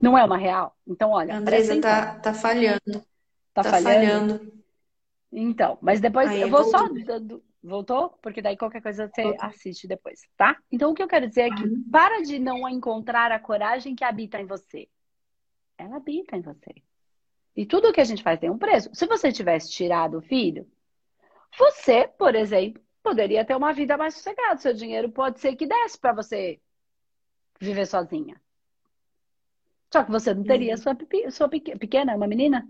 [0.01, 0.75] não é uma real.
[0.85, 1.33] Então, olha.
[1.33, 2.99] Andresa tá, tá falhando.
[3.53, 4.37] Tá, tá falhando.
[4.37, 4.64] falhando.
[5.37, 6.87] Então, mas depois Aí, eu vou só.
[7.61, 8.09] Voltou?
[8.21, 9.45] Porque daí qualquer coisa você Voltou.
[9.45, 10.55] assiste depois, tá?
[10.71, 11.83] Então o que eu quero dizer é que uhum.
[11.91, 14.87] para de não encontrar a coragem que habita em você.
[15.77, 16.75] Ela habita em você.
[17.55, 18.89] E tudo que a gente faz tem um preço.
[18.93, 20.65] Se você tivesse tirado o filho,
[21.57, 24.57] você, por exemplo, poderia ter uma vida mais sossegada.
[24.57, 26.61] Seu dinheiro pode ser que desse para você
[27.59, 28.39] viver sozinha.
[29.91, 30.77] Só que você não teria uhum.
[30.77, 30.97] sua,
[31.31, 32.69] sua pequena, uma menina,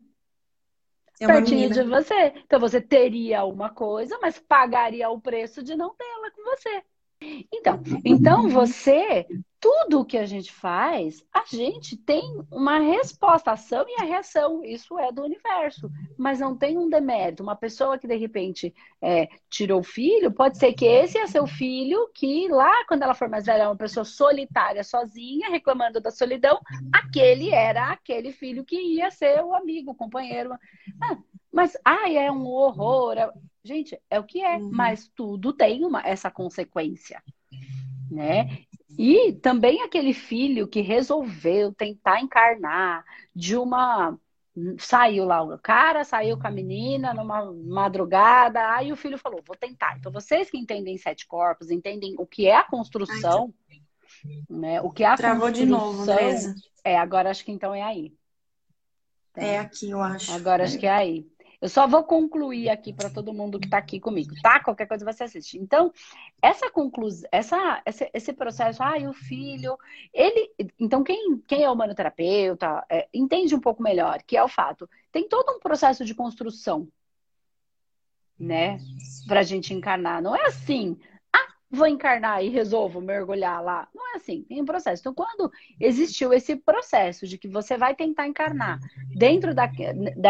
[1.20, 2.34] é pertinho de você.
[2.44, 6.84] Então você teria uma coisa, mas pagaria o preço de não tê-la com você.
[7.54, 9.26] Então, então você,
[9.66, 14.64] tudo o que a gente faz, a gente tem uma resposta, ação e a reação.
[14.64, 15.90] Isso é do universo.
[16.16, 17.42] Mas não tem um demérito.
[17.42, 21.48] Uma pessoa que de repente é, tirou o filho, pode ser que esse é seu
[21.48, 26.12] filho, que lá, quando ela for mais velha, é uma pessoa solitária, sozinha, reclamando da
[26.12, 26.60] solidão,
[26.94, 30.54] aquele era aquele filho que ia ser o amigo, o companheiro.
[31.02, 31.18] Ah,
[31.52, 33.16] mas, ai, é um horror.
[33.64, 34.70] Gente, é o que é, uhum.
[34.72, 37.24] mas tudo tem uma, essa consequência,
[38.12, 38.64] né?
[38.98, 43.04] E também aquele filho que resolveu tentar encarnar
[43.36, 44.18] de uma.
[44.80, 49.56] Saiu lá o cara, saiu com a menina numa madrugada, aí o filho falou: vou
[49.56, 49.98] tentar.
[49.98, 53.54] Então, vocês que entendem sete corpos, entendem o que é a construção,
[54.50, 54.82] né?
[54.82, 55.66] O que é a Travou construção.
[55.66, 56.56] de novo, Andresa.
[56.86, 58.14] É, agora acho que então é aí.
[59.36, 60.32] É aqui, eu acho.
[60.32, 61.28] Agora acho que é aí.
[61.66, 64.60] Eu só vou concluir aqui para todo mundo que está aqui comigo, tá?
[64.60, 65.58] Qualquer coisa você assiste.
[65.58, 65.92] Então,
[66.40, 69.76] essa conclusão, essa, esse, esse processo, ah, o filho,
[70.14, 70.52] ele.
[70.80, 74.88] Então, quem, quem é humanoterapeuta é, entende um pouco melhor, que é o fato.
[75.12, 76.88] Tem todo um processo de construção,
[78.38, 78.78] né?
[79.28, 80.22] Para a gente encarnar.
[80.22, 81.00] Não é assim,
[81.76, 83.88] vou encarnar e resolvo mergulhar lá.
[83.94, 85.02] Não é assim, tem um processo.
[85.02, 88.80] Então, quando existiu esse processo de que você vai tentar encarnar
[89.16, 89.68] dentro, da,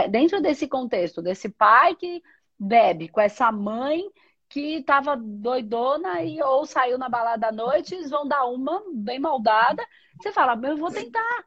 [0.07, 2.21] dentro desse contexto, desse pai que
[2.59, 4.03] bebe com essa mãe
[4.49, 9.19] que estava doidona e ou saiu na balada à noite, eles vão dar uma bem
[9.19, 9.85] maldada,
[10.17, 11.45] você fala, eu vou tentar.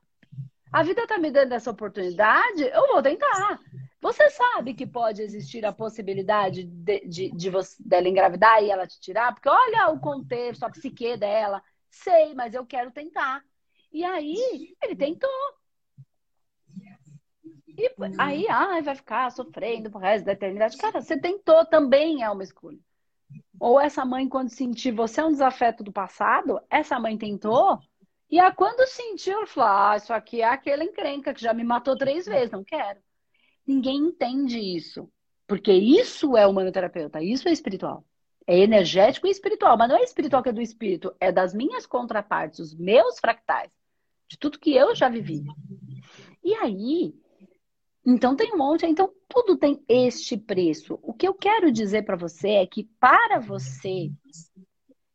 [0.72, 3.58] A vida está me dando essa oportunidade, eu vou tentar.
[4.00, 8.86] Você sabe que pode existir a possibilidade de, de, de você, dela engravidar e ela
[8.86, 9.34] te tirar?
[9.34, 11.62] Porque olha o contexto, a psique dela.
[11.90, 13.42] Sei, mas eu quero tentar.
[13.92, 15.30] E aí, ele tentou.
[17.66, 20.76] E aí, ai, vai ficar sofrendo pro resto da eternidade.
[20.76, 22.78] Cara, você tentou também é uma escolha.
[23.58, 27.80] Ou essa mãe, quando sentir você é um desafeto do passado, essa mãe tentou,
[28.30, 31.64] e a quando sentiu, ela falou: ah, isso aqui é aquele encrenca que já me
[31.64, 33.00] matou três vezes, não quero.
[33.68, 35.08] Ninguém entende isso.
[35.46, 38.04] Porque isso é humanoterapeuta, isso é espiritual.
[38.46, 41.86] É energético e espiritual, mas não é espiritual que é do espírito, é das minhas
[41.86, 43.70] contrapartes, os meus fractais,
[44.26, 45.44] de tudo que eu já vivi.
[46.42, 47.14] E aí,
[48.06, 50.98] então tem um monte, então tudo tem este preço.
[51.02, 54.10] O que eu quero dizer para você é que para você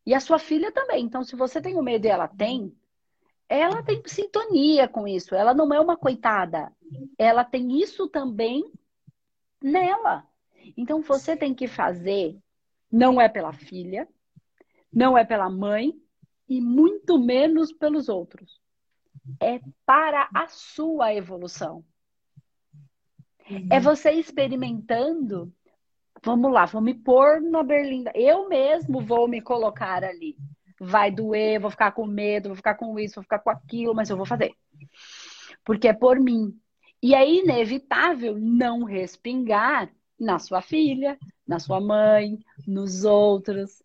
[0.06, 1.04] e a sua filha também.
[1.04, 2.72] Então, se você tem o medo e ela tem,
[3.48, 5.34] ela tem sintonia com isso.
[5.34, 6.72] Ela não é uma coitada.
[7.18, 8.72] Ela tem isso também
[9.62, 10.26] nela.
[10.76, 12.38] Então você tem que fazer,
[12.90, 14.08] não é pela filha,
[14.92, 15.94] não é pela mãe
[16.48, 18.60] e muito menos pelos outros.
[19.40, 21.84] É para a sua evolução.
[23.70, 25.52] É você experimentando.
[26.22, 28.10] Vamos lá, vou me pôr na berlinda.
[28.14, 30.36] Eu mesmo vou me colocar ali.
[30.80, 34.10] Vai doer, vou ficar com medo, vou ficar com isso, vou ficar com aquilo, mas
[34.10, 34.52] eu vou fazer.
[35.64, 36.58] Porque é por mim.
[37.02, 43.82] E é inevitável não respingar na sua filha, na sua mãe, nos outros.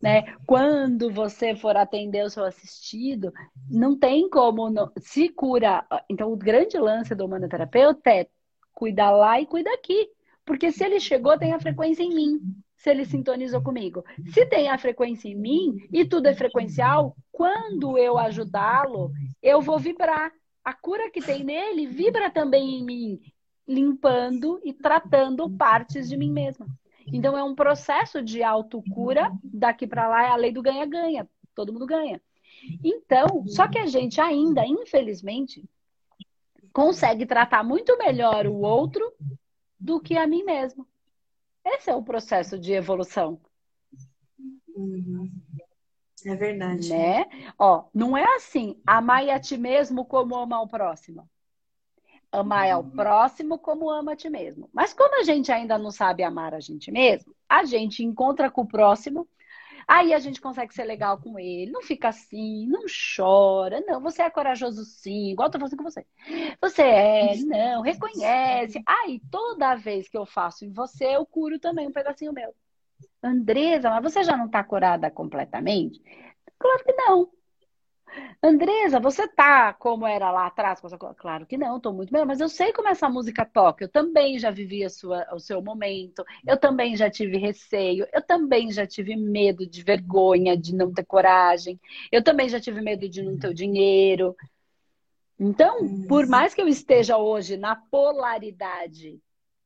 [0.00, 0.22] Né?
[0.46, 3.32] Quando você for atender o seu assistido,
[3.68, 5.84] não tem como se cura.
[6.08, 8.28] Então, o grande lance do humanoterapeuta é
[8.72, 10.08] cuidar lá e cuidar aqui.
[10.44, 12.40] Porque se ele chegou, tem a frequência em mim.
[12.78, 14.04] Se ele sintonizou comigo.
[14.32, 19.10] Se tem a frequência em mim e tudo é frequencial, quando eu ajudá-lo,
[19.42, 20.32] eu vou vibrar.
[20.64, 23.20] A cura que tem nele vibra também em mim,
[23.66, 26.66] limpando e tratando partes de mim mesma.
[27.12, 31.72] Então é um processo de autocura, daqui para lá é a lei do ganha-ganha, todo
[31.72, 32.20] mundo ganha.
[32.84, 35.64] Então, só que a gente ainda, infelizmente,
[36.72, 39.12] consegue tratar muito melhor o outro
[39.80, 40.86] do que a mim mesmo.
[41.74, 43.40] Esse é o processo de evolução.
[44.74, 45.30] Uhum.
[46.24, 46.88] É verdade.
[46.88, 47.26] Né?
[47.58, 51.28] Ó, não é assim, amar a ti mesmo como amar o próximo.
[52.30, 54.68] Amar ao próximo como ama a ti mesmo.
[54.72, 58.62] Mas como a gente ainda não sabe amar a gente mesmo, a gente encontra com
[58.62, 59.28] o próximo
[59.88, 62.82] Aí a gente consegue ser legal com ele, não fica assim, não
[63.16, 66.04] chora, não, você é corajoso sim, igual eu tô fazendo com você.
[66.60, 68.82] Você é, não, reconhece.
[68.86, 72.54] Aí toda vez que eu faço em você, eu curo também um pedacinho meu.
[73.22, 76.00] Andresa, mas você já não tá curada completamente?
[76.58, 77.30] Claro que não.
[78.42, 80.80] Andresa, você tá como era lá atrás?
[81.16, 83.84] Claro que não, estou muito bem, mas eu sei como essa música toca.
[83.84, 88.22] Eu também já vivi a sua, o seu momento, eu também já tive receio, eu
[88.22, 91.80] também já tive medo de vergonha, de não ter coragem,
[92.12, 94.36] eu também já tive medo de não ter o dinheiro.
[95.38, 99.20] Então, por mais que eu esteja hoje na polaridade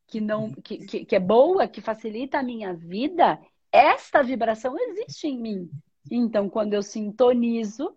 [0.06, 3.40] que não que, que, que é boa, que facilita a minha vida,
[3.72, 5.70] esta vibração existe em mim.
[6.10, 7.96] Então, quando eu sintonizo,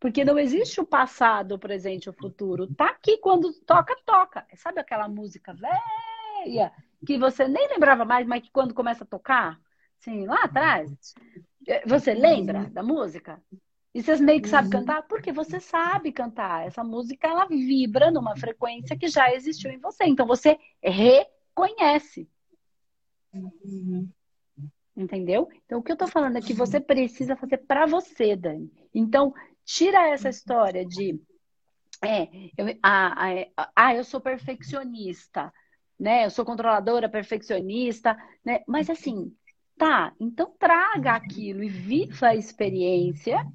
[0.00, 2.66] porque não existe o passado, o presente e o futuro.
[2.74, 4.46] Tá aqui quando toca, toca.
[4.56, 6.72] Sabe aquela música velha
[7.06, 9.60] que você nem lembrava mais, mas que quando começa a tocar,
[10.00, 11.14] assim, lá atrás,
[11.86, 13.40] você lembra da música?
[13.92, 14.78] E vocês meio que sabem uhum.
[14.86, 15.02] cantar?
[15.02, 16.66] Porque você sabe cantar.
[16.66, 20.04] Essa música, ela vibra numa frequência que já existiu em você.
[20.04, 22.28] Então, você reconhece.
[23.34, 24.08] Uhum.
[24.96, 25.48] Entendeu?
[25.64, 28.70] Então, o que eu tô falando é que você precisa fazer para você, Dani.
[28.94, 29.34] Então,
[29.72, 31.22] Tira essa história de
[32.02, 35.52] é, eu, ah, eu sou perfeccionista,
[35.98, 36.24] né?
[36.24, 38.64] Eu sou controladora, perfeccionista, né?
[38.66, 39.32] Mas assim,
[39.78, 43.46] tá, então traga aquilo e viva a experiência.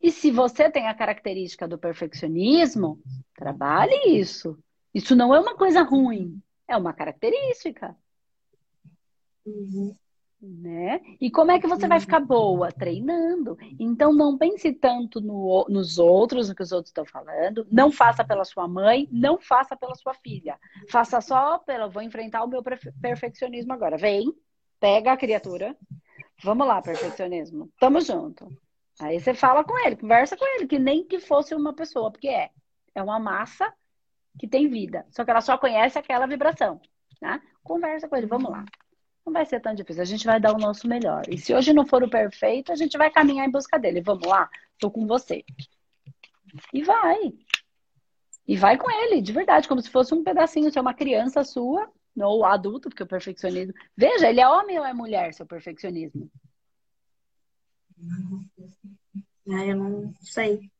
[0.00, 3.02] E se você tem a característica do perfeccionismo,
[3.34, 4.56] trabalhe isso.
[4.94, 7.96] Isso não é uma coisa ruim, é uma característica.
[9.44, 9.96] Uhum.
[10.40, 11.00] Né?
[11.20, 12.70] E como é que você vai ficar boa?
[12.70, 13.58] Treinando.
[13.78, 17.66] Então não pense tanto no, nos outros, no que os outros estão falando.
[17.70, 20.56] Não faça pela sua mãe, não faça pela sua filha.
[20.88, 21.88] Faça só pela.
[21.88, 23.96] Vou enfrentar o meu perfeccionismo agora.
[23.96, 24.32] Vem,
[24.78, 25.76] pega a criatura.
[26.44, 27.68] Vamos lá, perfeccionismo.
[27.80, 28.48] Tamo junto.
[29.00, 32.28] Aí você fala com ele, conversa com ele, que nem que fosse uma pessoa, porque
[32.28, 32.50] é.
[32.94, 33.72] É uma massa
[34.38, 35.04] que tem vida.
[35.10, 36.80] Só que ela só conhece aquela vibração.
[37.20, 37.40] Né?
[37.62, 38.64] Conversa com ele, vamos lá
[39.28, 40.02] não vai ser tão difícil.
[40.02, 41.22] A gente vai dar o nosso melhor.
[41.28, 44.00] E se hoje não for o perfeito, a gente vai caminhar em busca dele.
[44.00, 44.50] Vamos lá?
[44.78, 45.44] Tô com você.
[46.72, 47.32] E vai.
[48.46, 51.44] E vai com ele, de verdade, como se fosse um pedacinho, se é uma criança
[51.44, 53.74] sua, ou adulto, porque o perfeccionismo.
[53.94, 56.30] Veja, ele é homem ou é mulher, seu perfeccionismo?
[59.50, 60.70] Ah, eu não sei.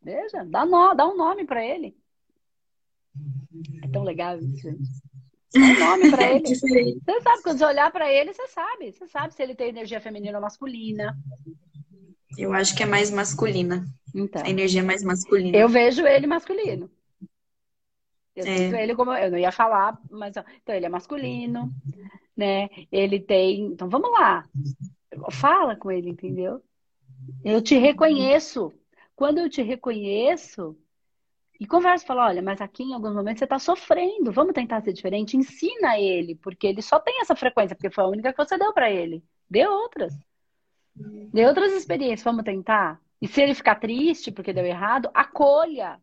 [0.00, 1.94] Veja, dá, no, dá um nome para ele.
[3.82, 5.13] É tão legal isso, gente
[5.56, 6.42] um nome para ele.
[6.42, 8.92] você sabe, quando você olhar para ele, você sabe.
[8.92, 11.16] Você sabe se ele tem energia feminina ou masculina.
[12.36, 13.86] Eu acho que é mais masculina.
[14.14, 14.42] Então.
[14.44, 15.56] A energia é mais masculina.
[15.56, 16.90] Eu vejo ele masculino.
[18.34, 18.82] Eu é.
[18.82, 19.12] ele como.
[19.12, 20.34] Eu não ia falar, mas.
[20.36, 21.70] Então, ele é masculino,
[22.36, 22.68] né?
[22.90, 23.66] Ele tem.
[23.66, 24.44] Então, vamos lá.
[25.30, 26.60] Fala com ele, entendeu?
[27.44, 28.72] Eu te reconheço.
[29.14, 30.76] Quando eu te reconheço,
[31.60, 34.92] e conversa, fala, olha, mas aqui em alguns momentos você está sofrendo, vamos tentar ser
[34.92, 35.36] diferente.
[35.36, 38.72] Ensina ele, porque ele só tem essa frequência, porque foi a única que você deu
[38.72, 39.22] para ele.
[39.48, 40.12] Dê outras.
[41.32, 43.00] Dê outras experiências, vamos tentar.
[43.20, 46.00] E se ele ficar triste porque deu errado, acolha.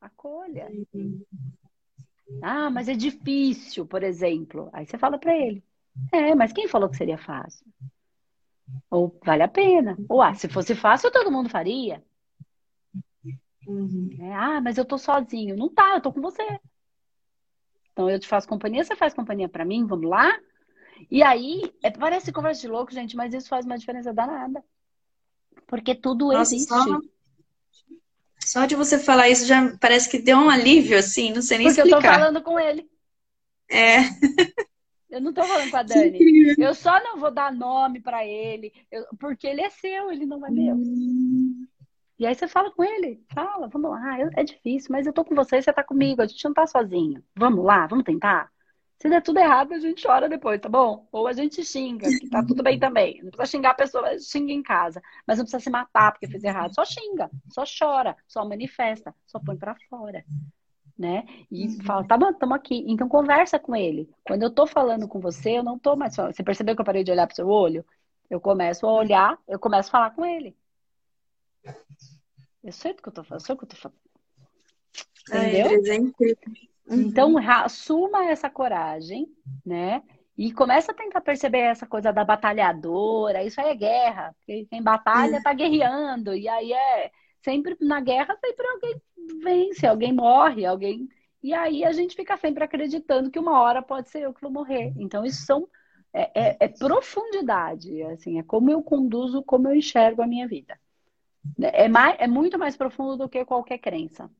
[0.00, 0.68] Acolha.
[2.42, 4.70] Ah, mas é difícil, por exemplo.
[4.72, 5.62] Aí você fala para ele:
[6.12, 7.66] É, mas quem falou que seria fácil?
[8.90, 9.96] Ou vale a pena.
[10.08, 12.02] Ou ah, se fosse fácil, todo mundo faria.
[13.66, 14.10] Uhum.
[14.20, 15.56] É, ah, mas eu tô sozinho.
[15.56, 16.42] Não tá, eu tô com você.
[17.92, 20.36] Então eu te faço companhia, você faz companhia para mim, vamos lá?
[21.10, 24.62] E aí, é, parece conversa de louco, gente, mas isso faz uma diferença danada.
[25.66, 26.68] Porque tudo Nossa, existe.
[26.68, 27.00] Só,
[28.38, 31.68] só, de você falar isso já parece que deu um alívio, assim, não sei nem
[31.68, 32.00] Porque explicar.
[32.00, 32.90] Porque eu tô falando com ele.
[33.70, 33.98] É.
[35.08, 36.18] Eu não tô falando com a Dani.
[36.58, 40.44] Eu só não vou dar nome para ele, eu, porque ele é seu, ele não
[40.44, 40.74] é meu.
[40.74, 41.23] Hum.
[42.18, 45.34] E aí você fala com ele, fala, vamos lá, é difícil, mas eu tô com
[45.34, 47.22] você, você tá comigo, a gente não tá sozinho.
[47.34, 48.50] Vamos lá, vamos tentar?
[48.98, 51.06] Se der tudo errado, a gente chora depois, tá bom?
[51.12, 53.20] Ou a gente xinga, que tá tudo bem também.
[53.22, 55.02] Não precisa xingar a pessoa, xinga em casa.
[55.26, 56.74] Mas não precisa se matar porque fez errado.
[56.74, 60.24] Só xinga, só chora, só manifesta, só põe para fora.
[60.96, 61.24] Né?
[61.50, 62.84] E fala, tá bom, estamos aqui.
[62.86, 64.08] Então conversa com ele.
[64.22, 66.34] Quando eu tô falando com você, eu não tô mais falando.
[66.34, 67.84] Você percebeu que eu parei de olhar pro seu olho?
[68.30, 70.56] Eu começo a olhar, eu começo a falar com ele.
[72.62, 73.98] Eu sei do que eu tô falando, eu sei o que eu tô falando.
[75.28, 75.66] Entendeu?
[75.68, 76.36] Ai,
[76.88, 77.02] uhum.
[77.02, 79.26] Então, assuma essa coragem,
[79.64, 80.02] né?
[80.36, 83.44] E começa a tentar perceber essa coisa da batalhadora.
[83.44, 84.36] Isso aí é guerra.
[84.46, 86.34] Quem batalha tá guerreando.
[86.34, 87.10] E aí é
[87.42, 89.00] sempre na guerra, sempre alguém
[89.42, 91.08] vence, alguém morre, alguém.
[91.42, 94.50] E aí a gente fica sempre acreditando que uma hora pode ser eu que vou
[94.50, 94.92] morrer.
[94.96, 95.68] Então, isso são.
[96.16, 100.78] É, é, é profundidade, assim, é como eu conduzo, como eu enxergo a minha vida.
[101.60, 104.30] É, mais, é muito mais profundo do que qualquer crença.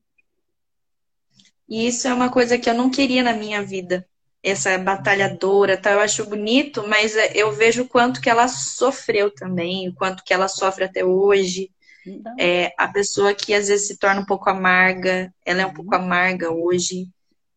[1.67, 4.07] E isso é uma coisa que eu não queria na minha vida.
[4.43, 5.91] Essa batalhadora, tá?
[5.91, 10.23] Eu acho bonito, mas é, eu vejo o quanto que ela sofreu também, o quanto
[10.23, 11.71] que ela sofre até hoje.
[12.05, 12.35] Então...
[12.39, 15.95] É, a pessoa que às vezes se torna um pouco amarga, ela é um pouco
[15.95, 17.07] amarga hoje.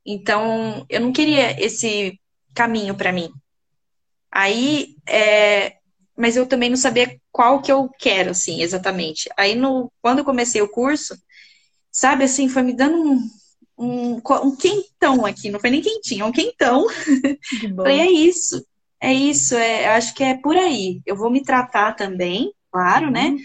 [0.07, 2.19] Então, eu não queria esse
[2.55, 3.31] caminho para mim.
[4.31, 5.78] Aí, é,
[6.19, 9.31] mas eu também não sabia qual que eu quero, assim, exatamente.
[9.37, 11.17] Aí, no, quando eu comecei o curso,
[11.93, 13.31] sabe, assim, foi me dando um,
[13.79, 16.87] um, um quentão aqui, não foi nem quentinho, é um quentão.
[17.77, 18.67] Falei, é isso,
[19.01, 21.01] é isso, é, acho que é por aí.
[21.07, 23.29] Eu vou me tratar também, claro, né?
[23.29, 23.37] uhum.
[23.37, 23.43] né?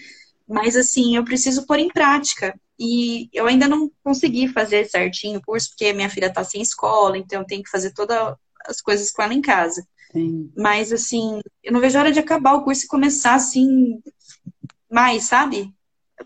[0.48, 2.58] Mas, assim, eu preciso pôr em prática.
[2.78, 7.16] E eu ainda não consegui fazer certinho o curso, porque minha filha tá sem escola,
[7.16, 8.34] então eu tenho que fazer todas
[8.66, 9.86] as coisas com ela em casa.
[10.14, 10.52] Sim.
[10.56, 14.00] Mas, assim, eu não vejo a hora de acabar o curso e começar, assim,
[14.88, 15.74] mais, sabe?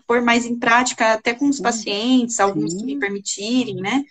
[0.05, 2.79] Pôr mais em prática, até com os pacientes, alguns Sim.
[2.79, 4.05] que me permitirem, né?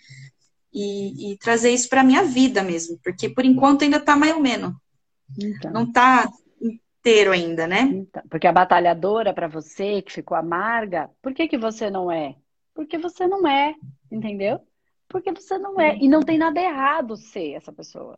[0.73, 4.41] E, e trazer isso para minha vida mesmo, porque por enquanto ainda tá mais ou
[4.41, 4.73] menos.
[5.41, 5.71] Então.
[5.71, 6.29] Não tá
[6.61, 7.81] inteiro ainda, né?
[7.83, 12.35] Então, porque a batalhadora para você que ficou amarga, por que que você não é?
[12.75, 13.73] Porque você não é,
[14.11, 14.59] entendeu?
[15.07, 15.97] Porque você não é.
[15.97, 18.17] E não tem nada errado ser essa pessoa.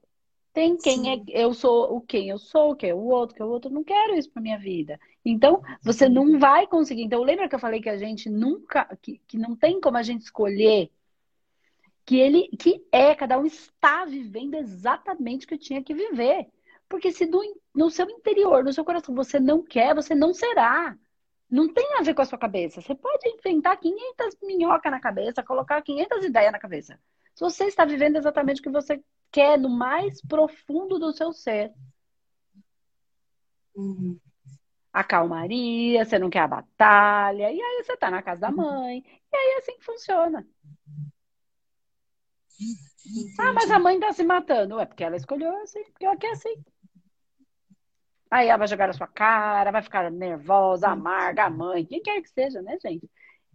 [0.53, 1.25] Tem quem é Sim.
[1.29, 3.71] é eu sou o quem eu sou, quem é o outro, que é o outro.
[3.71, 4.99] Não quero isso para minha vida.
[5.23, 6.13] Então, você Sim.
[6.13, 7.03] não vai conseguir.
[7.03, 10.03] Então, lembra que eu falei que a gente nunca, que, que não tem como a
[10.03, 10.91] gente escolher
[12.05, 16.47] que ele, que é, cada um está vivendo exatamente o que tinha que viver.
[16.89, 17.39] Porque se do,
[17.73, 20.97] no seu interior, no seu coração, você não quer, você não será.
[21.49, 22.81] Não tem a ver com a sua cabeça.
[22.81, 26.99] Você pode inventar 500 minhocas na cabeça, colocar 500 ideias na cabeça.
[27.33, 31.73] Se você está vivendo exatamente o que você quer no mais profundo do seu ser.
[33.73, 34.19] Uhum.
[34.91, 38.57] A calmaria, você não quer a batalha, e aí você tá na casa da uhum.
[38.57, 40.45] mãe, e aí é assim que funciona.
[42.59, 43.33] Entendi.
[43.39, 44.79] Ah, mas a mãe tá se matando.
[44.79, 46.63] É porque ela escolheu assim, porque ela quer assim.
[48.29, 52.21] Aí ela vai jogar na sua cara, vai ficar nervosa, amarga, a mãe, quem quer
[52.21, 53.09] que seja, né, gente?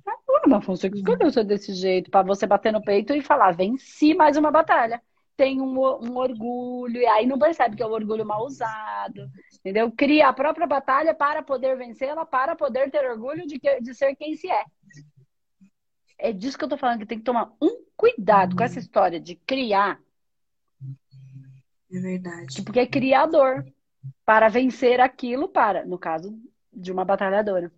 [0.06, 3.52] Ah, mas você que escolheu ser desse jeito, para você bater no peito e falar,
[3.52, 5.00] venci mais uma batalha
[5.36, 9.30] tem um, um, orgulho, e aí não percebe que é o um orgulho mal usado,
[9.58, 9.92] entendeu?
[9.92, 14.16] Cria a própria batalha para poder vencê-la, para poder ter orgulho de, que, de ser
[14.16, 14.64] quem se é.
[16.18, 19.20] É disso que eu tô falando, que tem que tomar um cuidado com essa história
[19.20, 20.00] de criar.
[21.92, 22.62] É verdade.
[22.62, 23.64] Porque é criador
[24.24, 26.34] para vencer aquilo para, no caso
[26.72, 27.70] de uma batalhadora.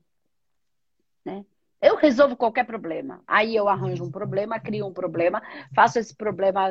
[1.24, 1.45] Né?
[1.81, 3.22] Eu resolvo qualquer problema.
[3.26, 5.41] Aí eu arranjo um problema, crio um problema,
[5.74, 6.66] faço esse problema,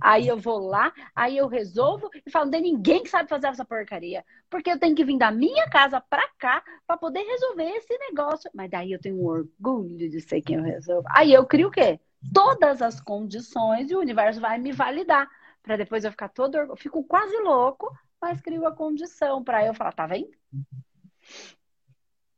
[0.00, 3.46] aí eu vou lá, aí eu resolvo e falo, não tem ninguém que sabe fazer
[3.46, 4.22] essa porcaria.
[4.50, 8.50] Porque eu tenho que vir da minha casa pra cá para poder resolver esse negócio.
[8.54, 11.08] Mas daí eu tenho um orgulho de ser quem eu resolvo.
[11.10, 11.98] Aí eu crio o quê?
[12.34, 15.28] Todas as condições e o universo vai me validar.
[15.62, 16.56] Para depois eu ficar todo.
[16.56, 20.30] Eu fico quase louco, mas crio a condição para eu falar, tá vendo?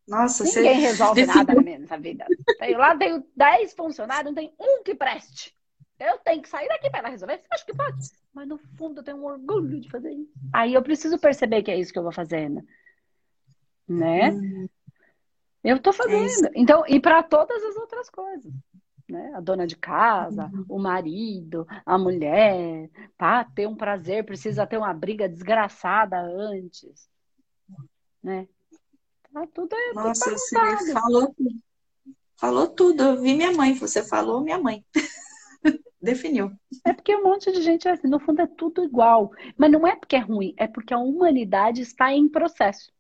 [0.08, 0.80] Nossa, Ninguém você...
[0.80, 2.24] resolve nada nessa vida.
[2.58, 5.54] Tenho, lá tenho 10 funcionários, não tem um que preste.
[6.00, 7.38] Eu tenho que sair daqui para ela resolver?
[7.38, 7.98] Você acha que pode?
[8.32, 10.32] Mas no fundo eu tenho um orgulho de fazer isso.
[10.52, 12.62] Aí eu preciso perceber que é isso que eu vou fazendo.
[13.86, 14.30] Né?
[14.30, 14.68] Hum.
[15.62, 16.46] Eu tô fazendo.
[16.46, 18.52] É então, e para todas as outras coisas.
[19.08, 19.32] Né?
[19.34, 20.64] A dona de casa, uhum.
[20.68, 27.08] o marido, a mulher, para ter um prazer, precisa ter uma briga desgraçada antes.
[28.22, 28.46] Né?
[29.32, 29.92] Tá tudo aí.
[29.94, 31.34] Nossa, você falou,
[32.36, 33.02] falou tudo.
[33.02, 34.84] Eu vi minha mãe, você falou minha mãe.
[36.00, 36.52] Definiu.
[36.84, 39.32] É porque um monte de gente, assim, no fundo, é tudo igual.
[39.56, 42.92] Mas não é porque é ruim, é porque a humanidade está em processo.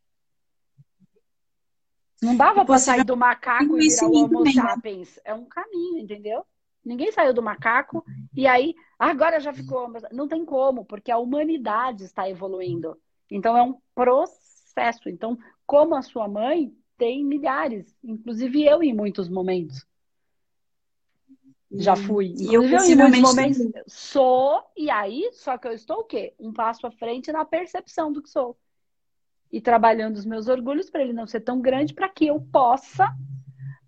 [2.20, 4.52] Não dava para sair do macaco e virar o Homo né?
[4.52, 5.20] sapiens.
[5.24, 6.44] É um caminho, entendeu?
[6.84, 8.04] Ninguém saiu do macaco
[8.34, 9.92] e aí agora já ficou.
[10.10, 12.98] Não tem como, porque a humanidade está evoluindo.
[13.30, 15.08] Então é um processo.
[15.08, 15.38] Então,
[15.68, 19.86] como a sua mãe, tem milhares, inclusive eu em muitos momentos.
[21.70, 22.32] Já fui.
[22.38, 26.34] E eu, eu em muitos momentos sou, e aí, só que eu estou o quê?
[26.40, 28.56] Um passo à frente na percepção do que sou
[29.52, 33.14] e trabalhando os meus orgulhos para ele não ser tão grande para que eu possa.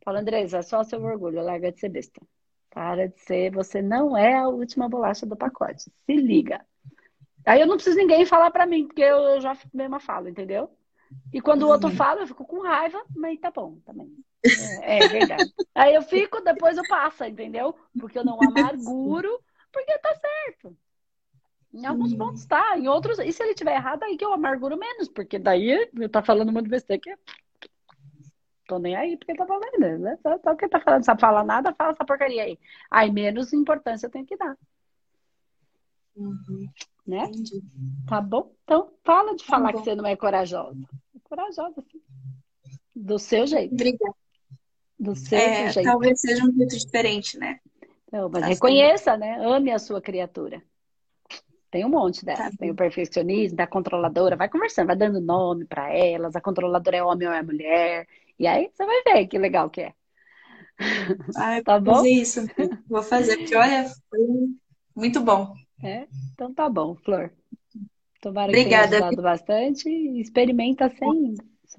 [0.04, 2.20] Fala, Andresa, é só seu orgulho, larga de ser besta.
[2.68, 5.90] Para de ser, você não é a última bolacha do pacote.
[6.04, 6.62] Se liga.
[7.46, 10.70] Aí eu não preciso ninguém falar para mim, porque eu já mesma falo, entendeu?
[11.32, 11.96] E quando o outro uhum.
[11.96, 14.12] fala, eu fico com raiva, mas tá bom também.
[14.82, 15.52] É, é verdade.
[15.74, 17.74] Aí eu fico, depois eu passo, entendeu?
[17.98, 19.40] Porque eu não amarguro,
[19.72, 20.76] porque tá certo.
[21.72, 23.18] Em alguns pontos tá, em outros.
[23.20, 26.52] E se ele tiver errado, aí que eu amarguro menos, porque daí eu tá falando
[26.52, 27.16] muito besteira que.
[28.66, 30.18] Tô nem aí porque tá falando, né?
[30.22, 32.58] Só, só que tá falando, sabe falar nada, fala essa porcaria aí.
[32.90, 34.56] Aí menos importância eu tenho que dar.
[36.16, 36.68] Uhum.
[37.10, 37.24] Né?
[37.24, 37.60] Entendi.
[38.06, 38.54] Tá bom?
[38.62, 40.78] Então, fala de tá falar que você não é corajosa.
[41.12, 42.00] É corajosa, sim.
[42.94, 43.74] Do seu jeito.
[43.74, 44.14] Obrigada.
[44.96, 45.86] Do seu é, jeito.
[45.86, 47.58] Talvez seja um jeito diferente, né?
[48.06, 48.52] Então, mas assim.
[48.52, 49.44] reconheça, né?
[49.44, 50.62] Ame a sua criatura.
[51.68, 52.52] Tem um monte dessas.
[52.52, 54.36] Tá tem o perfeccionismo, da controladora.
[54.36, 56.36] Vai conversando, vai dando nome para elas.
[56.36, 58.06] A controladora é homem ou é mulher.
[58.38, 59.94] E aí você vai ver que legal que é.
[61.34, 62.04] Ah, tá bom?
[62.06, 62.46] isso.
[62.88, 64.20] Vou fazer, porque olha, foi
[64.94, 65.54] muito bom.
[65.82, 66.06] É?
[66.32, 67.32] Então tá bom, Flor.
[68.20, 68.84] Tomara Obrigada.
[68.84, 69.88] que tenha ajudado bastante.
[70.20, 71.34] Experimenta sem.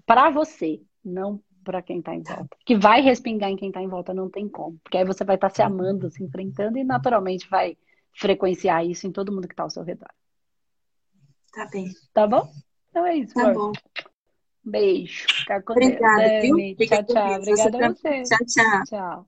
[0.06, 2.58] Para você, não para quem está em volta.
[2.66, 4.80] Que vai respingar em quem está em volta, não tem como.
[4.84, 7.78] Porque aí você vai estar tá se amando, se enfrentando e naturalmente vai
[8.14, 10.10] frequenciar isso em todo mundo que está ao seu redor.
[11.54, 11.90] Tá bem.
[12.14, 12.52] Tá bom?
[12.90, 13.34] Então é isso.
[13.34, 13.54] Tá amor.
[13.54, 13.72] bom.
[14.64, 15.28] Beijo.
[15.70, 16.56] Obrigada, viu?
[16.76, 17.36] Tchau, tchau.
[17.36, 18.24] Obrigada a você.
[18.24, 18.84] Tchau, tchau.
[18.86, 19.28] Tchau.